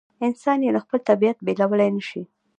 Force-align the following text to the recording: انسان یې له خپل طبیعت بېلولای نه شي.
انسان 0.27 0.59
یې 0.65 0.71
له 0.75 0.79
خپل 0.85 0.99
طبیعت 1.09 1.37
بېلولای 1.45 1.89
نه 1.97 2.03
شي. 2.09 2.21